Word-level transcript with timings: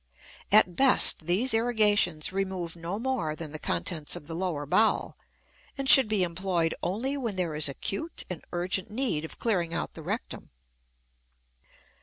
At 0.51 0.75
best 0.75 1.27
these 1.27 1.53
irrigations 1.53 2.33
remove 2.33 2.75
no 2.75 2.97
more 2.97 3.35
than 3.35 3.51
the 3.51 3.59
contents 3.59 4.15
of 4.15 4.25
the 4.25 4.33
lower 4.33 4.65
bowel, 4.65 5.15
and 5.77 5.87
should 5.87 6.07
be 6.07 6.23
employed 6.23 6.73
only 6.81 7.15
when 7.17 7.35
there 7.35 7.53
is 7.53 7.69
acute 7.69 8.23
and 8.27 8.43
urgent 8.51 8.89
need 8.89 9.23
of 9.25 9.37
clearing 9.37 9.75
out 9.75 9.93
the 9.93 10.01
rectum. 10.01 10.49